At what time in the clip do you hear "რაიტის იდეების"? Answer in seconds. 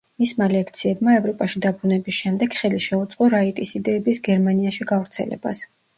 3.35-4.23